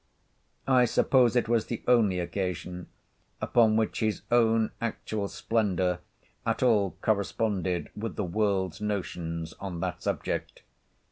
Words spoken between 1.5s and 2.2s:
the only